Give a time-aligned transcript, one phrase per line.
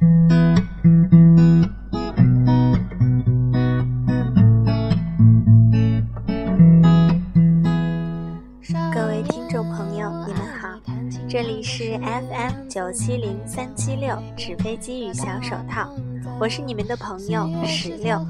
[0.00, 0.06] 各
[9.08, 10.70] 位听众朋友，你们好，
[11.28, 15.92] 这里是 FM 九七零三七六纸飞机与小手套，
[16.40, 18.26] 我是你们的朋友石榴。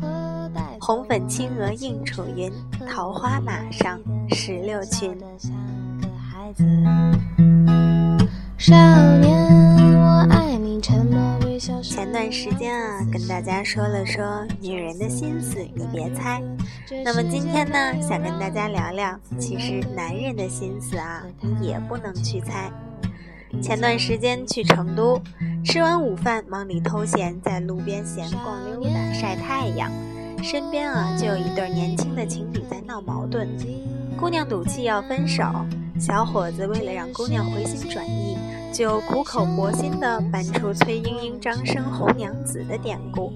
[0.80, 2.52] 红粉青鹅映楚云，
[2.88, 4.00] 桃花马上
[4.30, 5.16] 石榴裙。
[8.58, 8.74] 少
[9.20, 10.19] 年，我，
[12.00, 16.40] 前段时间啊，跟大家说了说女人的心思，你别猜。
[17.04, 21.22] 那么今天呢，想跟大家聊聊，其实男人的心思啊，
[21.60, 22.72] 你也不能去猜。
[23.60, 25.20] 前段时间去成都，
[25.62, 29.92] 吃完午饭，忙里偷闲，在路边闲逛溜达晒太阳，
[30.42, 33.46] 身边啊就有一对年轻的情侣在闹矛盾，
[34.18, 35.44] 姑娘赌气要分手。
[35.98, 38.38] 小伙子为了让姑娘回心转意，
[38.72, 43.32] 就苦口婆心地搬出崔莺莺、张生红娘子的典故，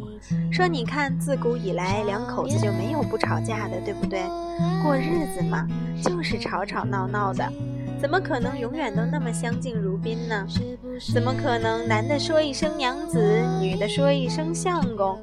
[0.50, 4.22] 说：“你看，自古以来两口子就没有不吵架的，对不对？
[4.82, 5.66] 过日子嘛，
[6.02, 7.52] 就是吵吵闹闹的，
[8.00, 10.46] 怎么可能永远都那么相敬如宾呢？
[11.12, 15.20] 怎么可能男的说一声娘子，女的说一声相公？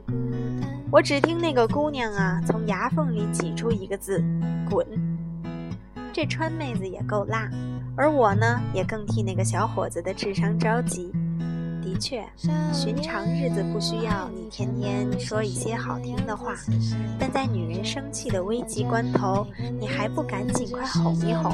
[0.92, 4.22] 我只听那个姑娘啊，从牙缝里挤出一个字：
[4.70, 4.86] 滚。”
[6.14, 7.50] 这川妹子也够辣，
[7.96, 11.12] 而我呢，也更替那个小伙子的智商着急。
[11.84, 12.24] 的确，
[12.72, 16.56] 寻常日子不需要你天天说一些好听的话，
[17.20, 19.46] 但在女人生气的危急关头，
[19.80, 21.52] 你还不赶紧快哄一哄，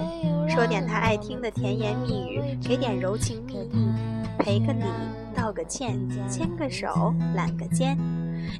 [0.47, 3.89] 说点她爱听的甜言蜜语，给点柔情蜜意，
[4.37, 4.83] 赔个礼，
[5.33, 5.97] 道个歉，
[6.29, 7.97] 牵个手，揽个肩。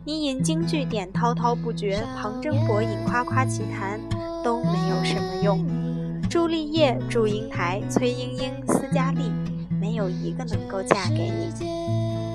[0.03, 3.99] 你引经据典，滔滔不绝，旁征博引，夸夸其谈，
[4.43, 5.86] 都没有什么用。
[6.29, 9.31] 朱丽叶、祝英台、崔莺莺、斯嘉丽，
[9.79, 11.49] 没有一个能够嫁给你。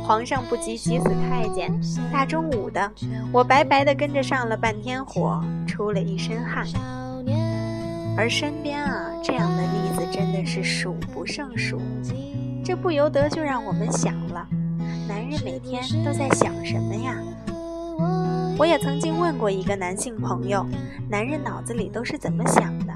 [0.02, 1.70] 皇上不急急死太监，
[2.10, 2.90] 大中午的，
[3.30, 6.66] 我白白的跟着上了半天火，出了一身汗。
[8.16, 11.78] 而身边啊，这样的例子真的是数不胜数。
[12.64, 14.46] 这不由得就让我们想了：
[15.06, 17.18] 男人每天都在想什么呀？
[18.58, 20.66] 我也曾经问过一个男性朋友，
[21.10, 22.92] 男人脑子里都是怎么想的？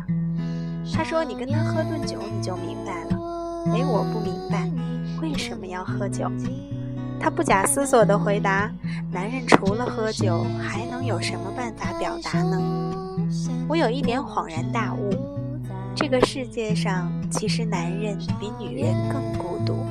[0.95, 3.21] 他说：“你跟他喝顿酒，你就明白了。”
[3.75, 4.71] 哎，我不明白，
[5.21, 6.31] 为什么要喝酒？
[7.19, 8.71] 他不假思索地回答
[9.11, 12.61] ：“男人除了喝酒，还能有什么办法表达呢？”
[13.69, 15.11] 我有一点恍然大悟：
[15.95, 19.85] 这个世界上，其实男人比女人更孤独。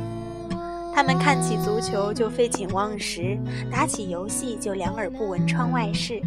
[0.94, 3.38] 他们看起足球就废寝忘食，
[3.70, 6.22] 打起游戏就两耳不闻窗外事。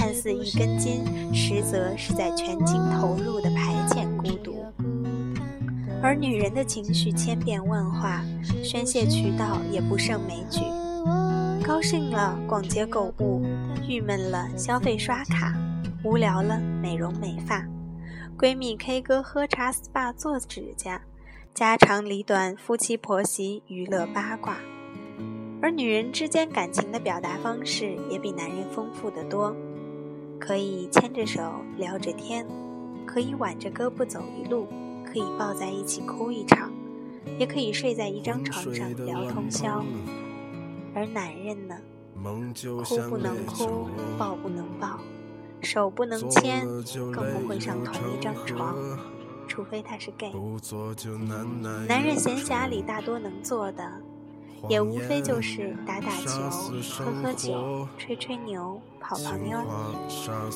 [0.00, 4.64] 看似一根筋，实则是在全情投入的排遣孤独。
[6.02, 8.24] 而女人的情绪千变万化，
[8.64, 10.62] 宣泄渠道也不胜枚举。
[11.62, 13.44] 高兴了逛街购物，
[13.86, 15.54] 郁闷了消费刷卡，
[16.02, 17.62] 无聊了美容美发，
[18.38, 21.02] 闺蜜 K 歌喝茶 SPA 做指甲，
[21.52, 24.56] 家长里短夫妻婆媳娱乐八卦。
[25.60, 29.54] 而女人之间感情的表达方式也比男人丰富的多。
[30.40, 31.42] 可以牵着手
[31.76, 32.46] 聊着天，
[33.06, 34.66] 可以挽着胳膊走一路，
[35.04, 36.72] 可以抱在一起哭一场，
[37.38, 39.84] 也可以睡在一张床上聊通宵。
[40.94, 41.76] 而男人呢，
[42.82, 44.98] 哭不能哭，抱不能抱，
[45.60, 46.66] 手不能牵，
[47.12, 48.76] 更不会上同一张床，
[49.46, 50.32] 除非他是 gay。
[51.86, 53.84] 男人闲暇里大多能做的。
[54.68, 56.40] 也无非就是打打球、
[56.98, 59.58] 喝喝酒、吹吹牛、泡泡妞。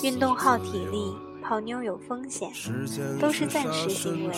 [0.03, 2.51] 运动耗体力，泡妞有风险，
[3.21, 4.35] 都是暂时行为。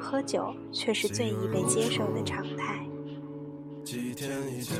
[0.00, 2.86] 喝酒却是最易被接受的常态。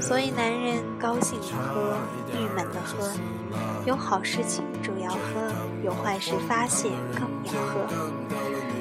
[0.00, 1.96] 所以男人高兴的喝，
[2.32, 3.10] 郁闷的喝，
[3.84, 5.52] 有好事情主要喝，
[5.84, 7.86] 有坏事发泄更要喝。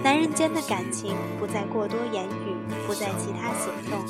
[0.04, 2.56] 男人间的感情不在过多言语，
[2.88, 4.04] 不在其他行动，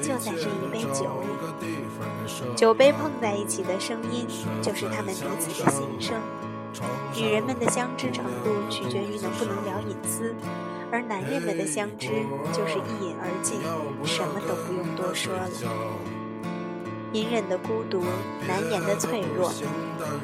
[0.00, 2.56] 就在这一杯酒里。
[2.56, 4.26] 酒杯碰在一起的声音，
[4.62, 6.20] 就是他们彼此的心声。
[7.16, 10.34] 女人们的相知程度取决于能不能聊隐私。
[10.92, 12.08] 而男人们的相知
[12.52, 13.58] 就是一饮而尽，
[14.04, 15.48] 什么都不用多说了。
[17.12, 18.04] 隐忍的孤独，
[18.46, 19.52] 难言的脆弱，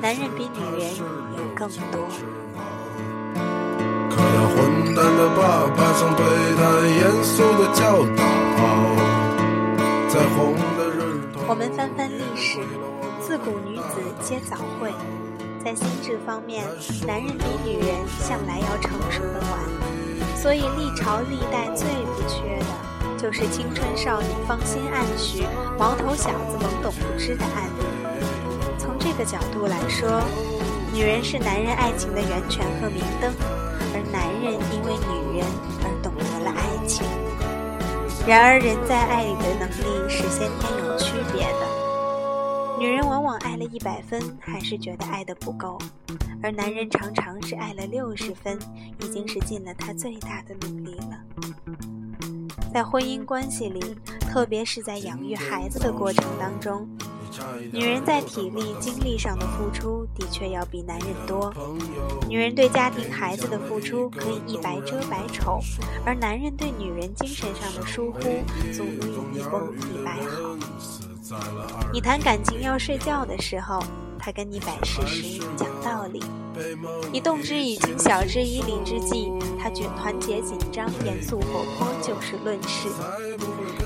[0.01, 0.97] 男人比女人
[1.37, 2.07] 有更多。
[4.95, 6.25] 淡的爸爸像对
[6.57, 6.63] 待
[6.99, 8.23] 严肃的教导。
[10.09, 10.99] 在红的日
[11.33, 12.59] 头我们翻翻历史，
[13.21, 14.93] 自古女子皆早慧，
[15.65, 16.65] 在心智方面，
[17.07, 19.61] 男人比女人向来要成熟的晚。
[20.37, 22.67] 所以历朝历代最不缺的
[23.19, 25.45] 就是青春少女芳心暗许，
[25.79, 27.85] 毛头小子懵懂不知的案例。
[28.79, 30.23] 从这个角度来说，
[30.93, 33.33] 女人是男人爱情的源泉和明灯，
[34.43, 35.47] 人因为女人
[35.83, 37.07] 而懂得了爱情。
[38.27, 41.81] 然而，人在爱里的能力是先天有区别的。
[42.79, 45.79] 女人往往爱了一百分，还是觉得爱的不够；
[46.43, 48.59] 而男人常常是爱了六十分，
[49.01, 51.19] 已经是尽了他最大的努力了。
[52.73, 56.89] 在婚姻关系里，特别是在养育孩子的过程当中。
[57.73, 61.53] 女人在体力、精力上的付出的确要比男人多。
[62.29, 65.61] 女人对家庭、孩子的付出可以一白遮百丑，
[66.05, 68.21] 而男人对女人精神上的疏忽，
[68.73, 70.57] 足以一崩一白好。
[71.93, 73.81] 你谈感情要睡觉的时候，
[74.19, 76.21] 他跟你摆事实、讲道理；
[77.13, 82.89] 你动之以情、晓之以理之际，他却团结紧张、严肃活泼、就事论事。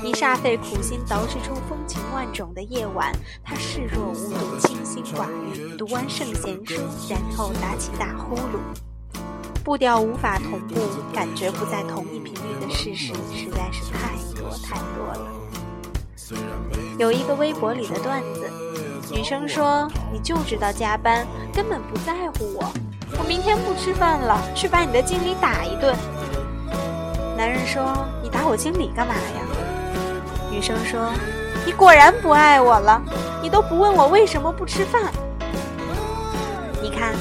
[0.04, 3.10] 你煞费苦心捯饬出风情万种的夜晚，
[3.42, 8.58] 他视若无睹、清心寡欲，读完圣贤书，然后打起大呼噜。
[9.64, 10.74] 步调无法同步，
[11.14, 15.32] 感觉不在同一频率的事实实在是太多太多了。
[16.98, 18.50] 有一个微博里的段子，
[19.10, 22.70] 女生说：“你就知道加班，根本不在乎我。
[23.18, 25.96] 我明天不吃饭了，去把你的经理打一顿。”
[27.38, 27.82] 男人说
[28.22, 29.40] ：“你打我经理干嘛呀？”
[30.54, 31.10] 女生说
[31.66, 33.02] ：“你果然不爱我了，
[33.42, 35.12] 你都不问我为什么不吃饭。
[36.80, 37.12] 你看，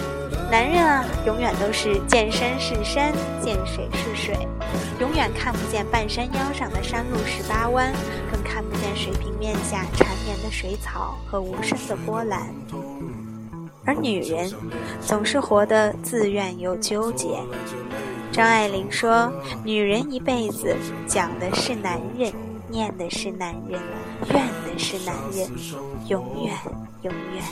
[0.51, 4.47] 男人啊，永远都是见山是山，见水是水，
[4.99, 7.91] 永远看不见半山腰上的山路十八弯，
[8.31, 12.53] 更看不见水平面下缠绵的水草和无声的波澜。
[13.83, 14.53] 而女人，
[15.01, 17.39] 总是活得自怨又纠结。”
[18.31, 19.31] 张爱玲说
[19.65, 20.75] ：“女人一辈子
[21.07, 22.31] 讲的是男人。”
[22.73, 23.79] 念的是男人，
[24.31, 24.47] 怨。
[24.65, 25.47] 的是男人，
[26.07, 26.57] 永远。
[27.03, 27.43] 永远。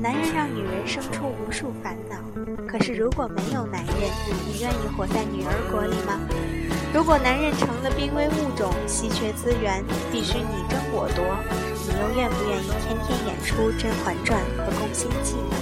[0.00, 2.16] 男人让女人生出无数烦恼，
[2.68, 3.96] 可是如果没有男人，
[4.46, 6.20] 你愿意活在女儿国里吗？
[6.94, 9.82] 如果男人成了濒危物种，稀缺资源
[10.12, 11.26] 必须你争我夺，
[11.88, 15.56] 你又愿不愿意天天演出《甄嬛传》和《宫心计》呢？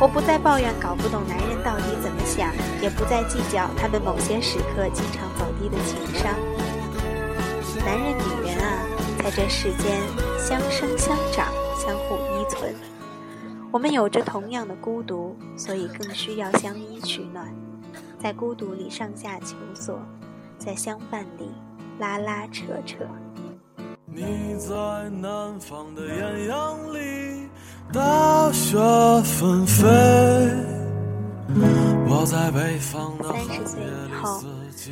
[0.00, 6.32] 我不再抱怨搞不懂男人到底怎么想，也不再计较他们某些时刻经常走低的情商。
[7.84, 8.86] 男人、女人啊，
[9.18, 10.00] 在这世间
[10.38, 12.72] 相生相长，相互依存。
[13.72, 17.52] 我们有着同样的孤独，所以更需要相依取暖，
[18.20, 19.98] 在孤独里上下求索，
[20.58, 21.50] 在相伴里
[21.98, 22.98] 拉拉扯扯。
[24.06, 27.27] 你在南方的艳阳里。
[27.92, 28.76] 大雪
[29.24, 29.86] 纷飞。
[33.22, 34.42] 三十岁以后，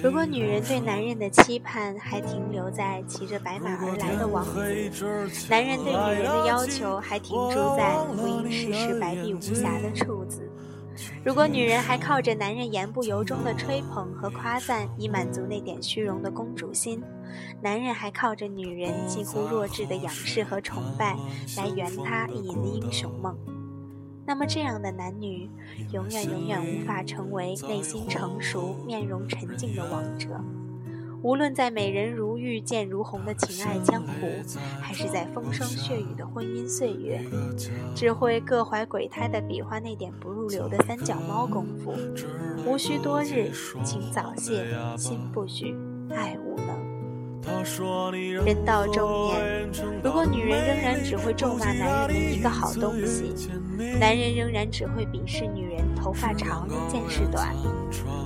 [0.02, 4.50] 如果女人对男人的期盼还停留在骑着白马而来的王子，
[5.50, 10.48] 男人对女人的要求还停驻在不谙世事、白璧无瑕的处子。
[11.24, 17.02] 如果女人还靠着男人言不由衷的吹捧和夸赞以满足那点虚荣的公主心，
[17.60, 21.16] 男人还靠着女人近乎弱智的仰视和崇拜
[21.56, 23.36] 来圆他意淫的英雄梦，
[24.24, 25.50] 那么这样的男女
[25.92, 30.28] 永远永远无法成为内心成熟、面容沉静的王者。
[31.26, 34.28] 无论在美人如玉、剑如虹的情爱江湖，
[34.80, 37.20] 还是在风霜血雨的婚姻岁月，
[37.96, 41.92] 只会各怀鬼胎的比划那点不入流的三脚猫功夫。
[42.64, 43.50] 无需多日，
[43.82, 44.64] 情早泄，
[44.96, 45.74] 心不许，
[46.10, 46.85] 爱无能。
[48.44, 49.70] 人到中年，
[50.02, 53.34] 如果女人仍然只会咒骂男人的一个好东西，
[54.00, 57.54] 男人仍然只会鄙视女人头发长、见识短，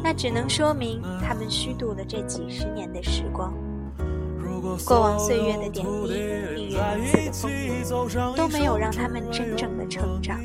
[0.03, 3.53] 那只能说明他们虚度了这几十年的时光。
[4.87, 6.09] 过往岁月的点滴、
[6.69, 10.39] 一人一次的风雨，都没有让他们真正的成长，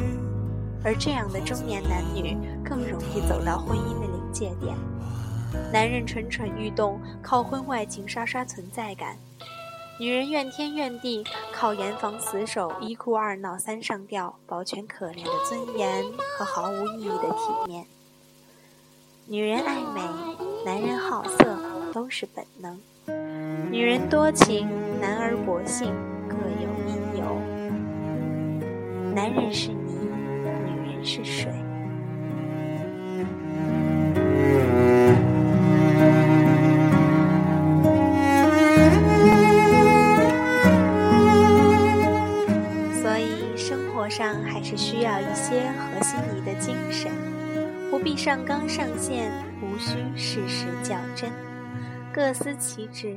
[0.84, 4.76] 而这样的中年男女更容易走到婚姻的临界点。
[5.72, 9.16] 男人蠢蠢欲动，靠婚外情刷刷存在感；
[10.00, 16.04] 女人怨天怨地，靠严防死守、一哭二闹三上吊，保全可怜的尊严
[16.38, 17.86] 和毫无意义的体面。
[19.28, 20.02] 女人爱美，
[20.64, 21.58] 男人好色，
[21.92, 22.78] 都是本能；
[23.70, 24.70] 女人多情，
[25.02, 25.94] 男儿薄幸，
[26.30, 27.26] 各有因由。
[29.14, 29.94] 男人是泥，
[30.66, 31.65] 女人是水。
[48.16, 49.30] 上纲上线，
[49.62, 51.30] 无需事事较真，
[52.14, 53.16] 各司其职，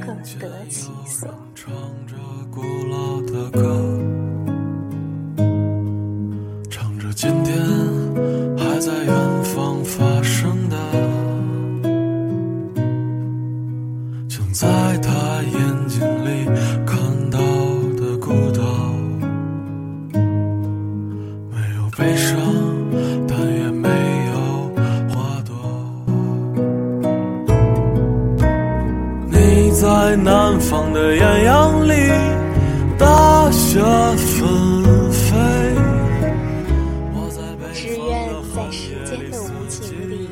[0.00, 1.28] 各得其所。
[1.54, 1.72] 唱
[2.06, 2.14] 着
[2.50, 3.98] 古老的歌，
[6.70, 7.56] 唱着今天
[38.54, 40.28] 在时间的无情里，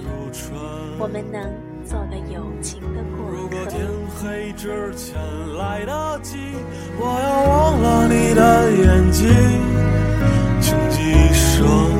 [0.97, 1.43] 我们能
[1.85, 3.33] 做个有情的过客。
[3.33, 5.19] 如果天黑之前
[5.59, 6.39] 来得及，
[7.01, 9.27] 我要忘了你的眼睛，
[10.61, 11.92] 穷极一生。